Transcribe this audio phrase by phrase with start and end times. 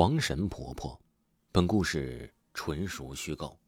[0.00, 0.96] 床神婆婆，
[1.50, 3.58] 本故事纯属虚构。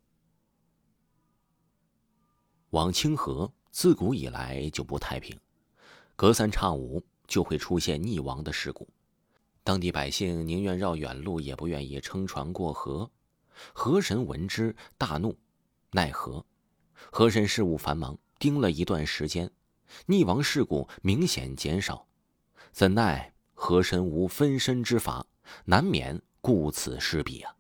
[2.69, 5.37] 往清河自古以来就不太平，
[6.15, 8.89] 隔三差五就会出现溺亡的事故，
[9.65, 13.11] 当地百姓宁愿绕远路，也不愿意撑船过河。
[13.73, 15.37] 河神闻之大怒，
[15.91, 16.47] 奈何？
[17.11, 19.51] 河神事务繁忙，盯了一段时间，
[20.07, 22.07] 溺亡事故明显减少，
[22.71, 25.27] 怎奈河神无分身之法。
[25.67, 27.55] 难免顾此失彼啊！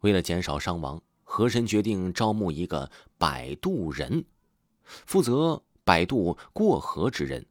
[0.00, 4.24] 为了减少伤亡，河神决定招募一个摆渡人，
[4.84, 7.44] 负责摆渡过河之人。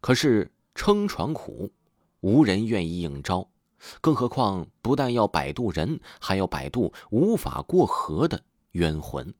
[0.00, 1.72] 可是撑船苦，
[2.20, 3.48] 无人愿意应招，
[4.00, 9.34] 更何况不但要摆渡人，还要摆渡无法过河的冤魂。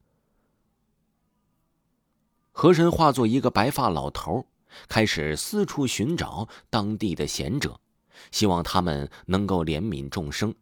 [2.50, 4.46] 河神化作一个白发老头儿，
[4.88, 7.80] 开始四处寻找当地的贤者。
[8.30, 10.54] 希望他们能够怜悯众生，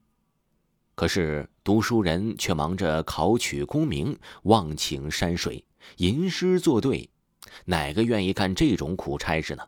[0.94, 5.64] 可是读书人却忙着考取功名、忘请山水、
[5.98, 7.10] 吟诗作对，
[7.66, 9.62] 哪个愿意干这种苦差事呢？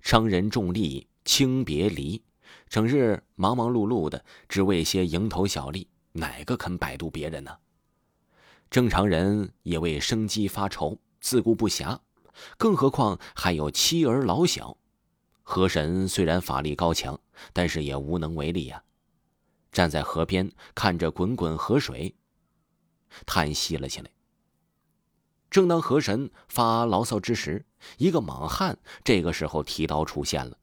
[0.00, 2.22] 商人重利轻别离，
[2.68, 7.50] 整日忙忙碌碌的，只为些蝇头小利，哪个肯摆渡别人呢？
[8.70, 11.98] 正常人也为生计发愁，自顾不暇，
[12.56, 14.76] 更何况还有妻儿老小。
[15.42, 17.18] 河神虽然法力高强，
[17.52, 18.82] 但是也无能为力呀。
[19.70, 22.14] 站在河边看着滚滚河水，
[23.26, 24.10] 叹息了起来。
[25.50, 27.66] 正当河神发牢骚之时，
[27.98, 30.56] 一个莽汉这个时候提刀出现了。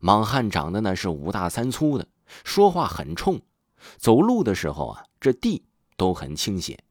[0.00, 2.08] 莽汉长得那是五大三粗的，
[2.44, 3.40] 说话很冲，
[3.96, 5.64] 走路的时候啊，这地
[5.96, 6.82] 都很倾斜。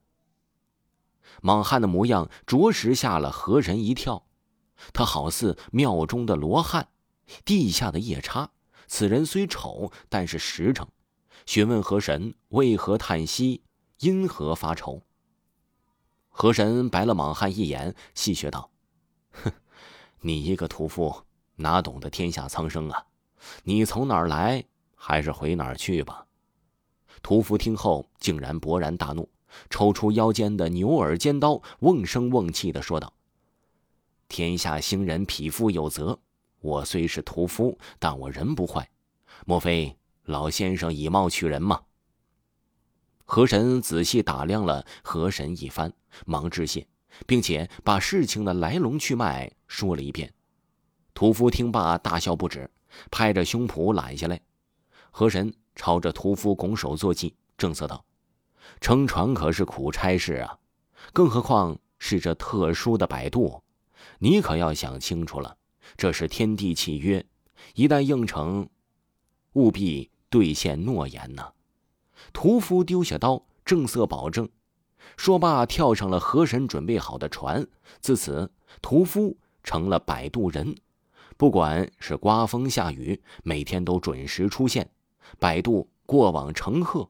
[1.41, 4.25] 莽汉的模样着实吓了河神一跳，
[4.93, 6.87] 他好似庙中的罗汉。
[7.45, 8.51] 地下的夜叉，
[8.87, 10.87] 此人虽丑，但是实诚。
[11.45, 13.63] 询问河神为何叹息，
[13.99, 15.01] 因何发愁。
[16.29, 18.71] 河神白了莽汉一眼，戏谑道
[19.31, 19.51] ：“哼，
[20.21, 21.23] 你一个屠夫，
[21.55, 23.05] 哪懂得天下苍生啊？
[23.63, 24.63] 你从哪儿来，
[24.95, 26.25] 还是回哪儿去吧。”
[27.21, 29.29] 屠夫听后竟然勃然大怒，
[29.69, 33.13] 抽出腰间的牛耳尖刀，瓮声瓮气的说道
[34.27, 36.19] ：“天下兴人匹夫有责。”
[36.61, 38.89] 我虽是屠夫，但我人不坏。
[39.45, 41.81] 莫非老先生以貌取人吗？
[43.25, 45.91] 河神仔细打量了河神一番，
[46.25, 46.87] 忙致谢，
[47.25, 50.33] 并且把事情的来龙去脉说了一遍。
[51.13, 52.69] 屠夫听罢大笑不止，
[53.11, 54.39] 拍着胸脯揽下来。
[55.11, 58.05] 河神朝着屠夫拱手作揖，正色道
[58.81, 60.59] ：“撑船可是苦差事啊，
[61.11, 63.61] 更何况是这特殊的摆渡，
[64.19, 65.57] 你可要想清楚了。”
[65.97, 67.23] 这是天地契约，
[67.75, 68.67] 一旦应承，
[69.53, 71.51] 务必兑现诺言呐！
[72.31, 74.47] 屠夫丢下刀，正色保证。
[75.17, 77.67] 说罢，跳上了河神准备好的船。
[77.99, 78.49] 自此，
[78.81, 80.75] 屠夫成了摆渡人，
[81.37, 84.89] 不管是刮风下雨，每天都准时出现，
[85.37, 87.07] 摆渡过往乘客。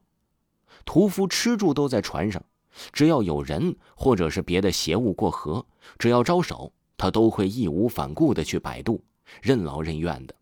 [0.84, 2.44] 屠夫吃住都在船上，
[2.92, 5.66] 只要有人或者是别的邪物过河，
[5.98, 6.72] 只要招手。
[6.96, 9.02] 他都会义无反顾的去摆渡，
[9.42, 10.34] 任劳任怨的。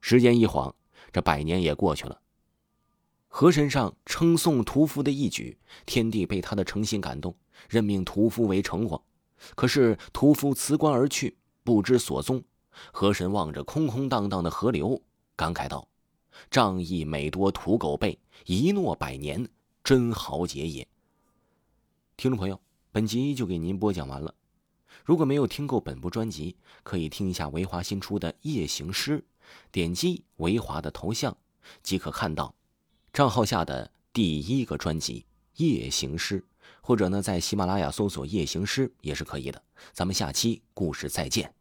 [0.00, 0.74] 时间一晃，
[1.12, 2.18] 这百年也过去了。
[3.28, 7.36] 河神上称颂屠夫的义举，天帝被他的诚心感动，
[7.68, 9.00] 任命屠夫为城隍。
[9.54, 12.42] 可是屠夫辞官而去，不知所踪。
[12.90, 15.00] 河神望着空空荡荡的河流，
[15.36, 15.86] 感慨道
[16.50, 19.48] ：“仗义每多屠狗辈，一诺百年，
[19.82, 20.86] 真豪杰也。”
[22.16, 22.60] 听众朋友，
[22.92, 24.34] 本集就给您播讲完了。
[25.04, 29.18] 如果没有听够本部专辑，可以听一下维华新出的《夜行诗》，
[29.72, 31.36] 点击维华的头像，
[31.82, 32.54] 即可看到
[33.12, 35.26] 账号下的第一个专辑
[35.64, 36.40] 《夜行诗》，
[36.80, 39.60] 或者呢，在喜马拉雅搜索《夜行诗》也是可以的。
[39.92, 41.52] 咱们下期故事再见。